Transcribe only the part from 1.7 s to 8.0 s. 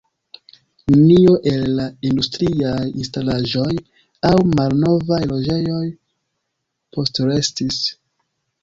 la industriaj instalaĵoj aŭ malnovaj loĝejoj postrestis.